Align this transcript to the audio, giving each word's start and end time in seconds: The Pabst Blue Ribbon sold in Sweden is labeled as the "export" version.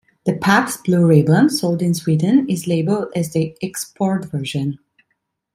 The 0.25 0.35
Pabst 0.35 0.83
Blue 0.85 1.05
Ribbon 1.05 1.47
sold 1.51 1.79
in 1.83 1.93
Sweden 1.93 2.49
is 2.49 2.65
labeled 2.65 3.09
as 3.15 3.33
the 3.33 3.55
"export" 3.61 4.25
version. 4.25 4.79